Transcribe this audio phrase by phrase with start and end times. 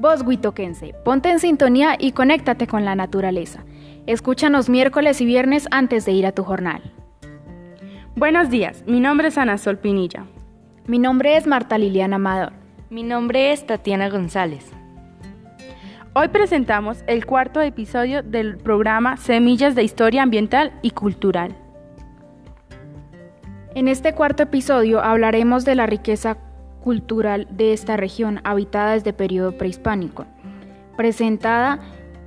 [0.00, 3.66] Vos, Huitoquense, ponte en sintonía y conéctate con la naturaleza.
[4.06, 6.80] Escúchanos miércoles y viernes antes de ir a tu jornal.
[8.16, 10.24] Buenos días, mi nombre es Ana Sol Pinilla.
[10.86, 12.54] Mi nombre es Marta Liliana Amador.
[12.88, 14.72] Mi nombre es Tatiana González.
[16.14, 21.54] Hoy presentamos el cuarto episodio del programa Semillas de Historia Ambiental y Cultural.
[23.74, 26.38] En este cuarto episodio hablaremos de la riqueza
[26.80, 30.26] cultural de esta región habitada desde periodo prehispánico,
[30.96, 31.80] presentada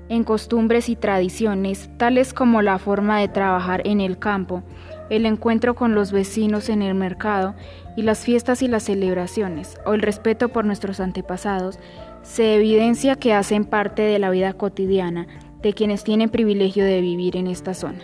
[0.09, 4.63] en costumbres y tradiciones tales como la forma de trabajar en el campo,
[5.09, 7.55] el encuentro con los vecinos en el mercado
[7.95, 11.79] y las fiestas y las celebraciones, o el respeto por nuestros antepasados,
[12.21, 15.27] se evidencia que hacen parte de la vida cotidiana
[15.61, 17.99] de quienes tienen privilegio de vivir en esta zona.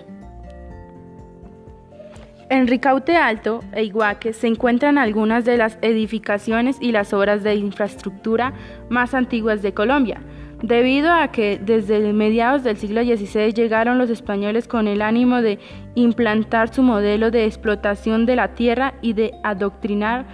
[2.49, 7.53] En Ricaute Alto e Iguaque se encuentran algunas de las edificaciones y las obras de
[7.53, 8.53] infraestructura
[8.89, 10.19] más antiguas de Colombia,
[10.63, 15.59] debido a que desde mediados del siglo XVI llegaron los españoles con el ánimo de
[15.93, 20.25] implantar su modelo de explotación de la tierra y de adoctrinar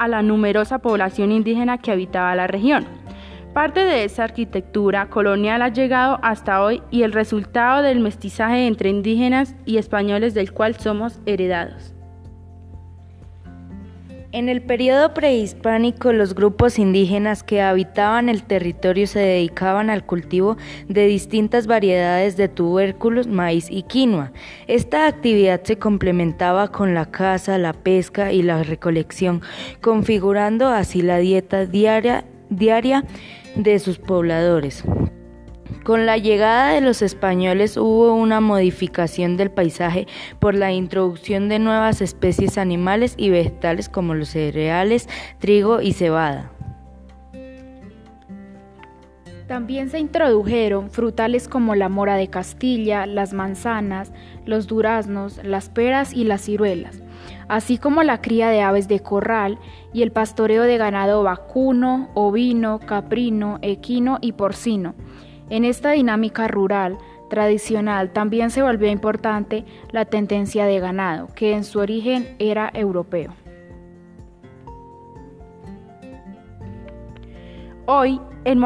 [0.00, 3.01] a la numerosa población indígena que habitaba la región.
[3.54, 8.88] Parte de esa arquitectura colonial ha llegado hasta hoy y el resultado del mestizaje entre
[8.88, 11.94] indígenas y españoles del cual somos heredados.
[14.32, 20.56] En el periodo prehispánico, los grupos indígenas que habitaban el territorio se dedicaban al cultivo
[20.88, 24.32] de distintas variedades de tubérculos, maíz y quinoa.
[24.66, 29.42] Esta actividad se complementaba con la caza, la pesca y la recolección,
[29.82, 33.04] configurando así la dieta diaria, diaria
[33.54, 34.84] de sus pobladores.
[35.84, 40.06] Con la llegada de los españoles hubo una modificación del paisaje
[40.38, 45.08] por la introducción de nuevas especies animales y vegetales como los cereales,
[45.40, 46.52] trigo y cebada.
[49.46, 54.12] También se introdujeron frutales como la mora de Castilla, las manzanas,
[54.46, 57.02] los duraznos, las peras y las ciruelas,
[57.48, 59.58] así como la cría de aves de corral
[59.92, 64.94] y el pastoreo de ganado vacuno, ovino, caprino, equino y porcino.
[65.50, 66.96] En esta dinámica rural
[67.28, 73.34] tradicional también se volvió importante la tendencia de ganado, que en su origen era europeo.
[77.86, 78.60] Hoy, en,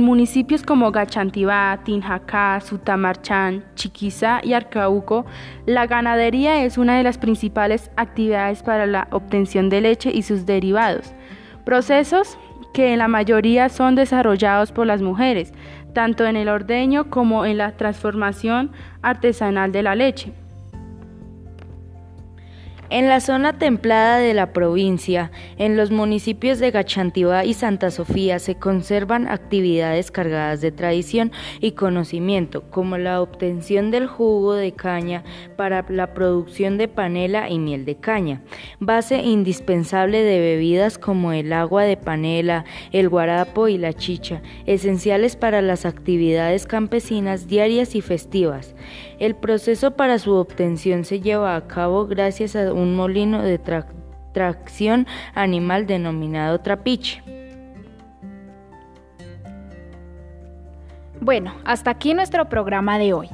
[0.00, 5.26] municipios como Gachantibá, Tinjacá, Sutamarchán, Chiquiza y Arcauco,
[5.66, 10.46] la ganadería es una de las principales actividades para la obtención de leche y sus
[10.46, 11.12] derivados,
[11.66, 12.38] procesos
[12.72, 15.52] que en la mayoría son desarrollados por las mujeres,
[15.92, 18.72] tanto en el ordeño como en la transformación
[19.02, 20.32] artesanal de la leche.
[22.94, 28.38] En la zona templada de la provincia, en los municipios de Gachantibá y Santa Sofía,
[28.38, 35.24] se conservan actividades cargadas de tradición y conocimiento, como la obtención del jugo de caña
[35.56, 38.42] para la producción de panela y miel de caña,
[38.78, 45.36] base indispensable de bebidas como el agua de panela, el guarapo y la chicha, esenciales
[45.36, 48.74] para las actividades campesinas diarias y festivas.
[49.18, 53.60] El proceso para su obtención se lleva a cabo gracias a un molino de
[54.32, 57.22] tracción animal denominado trapiche.
[61.20, 63.28] Bueno, hasta aquí nuestro programa de hoy.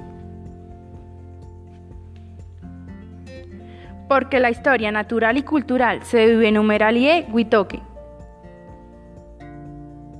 [4.09, 7.81] Porque la historia natural y cultural se vive en Humeralie, Huitoque.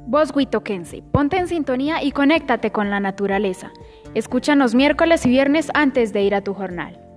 [0.07, 3.71] Vos, Huitoquense, ponte en sintonía y conéctate con la naturaleza.
[4.15, 7.08] Escúchanos miércoles y viernes antes de ir a tu jornal.